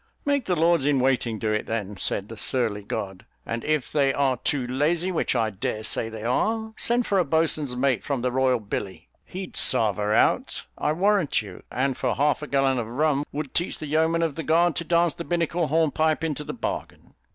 [0.25, 4.11] "Make the lords in waiting do it then," said the Surly god; "and if they
[4.11, 8.23] are too lazy, which I dare say they are, send for a boatswain's mate from
[8.23, 12.79] the Royal Billy he'd sarve her out, I warrant you; and, for half a gallon
[12.79, 16.43] of rum, would teach the yeomen of the guard to dance the binnacle hornpipe into
[16.43, 17.13] the bargain."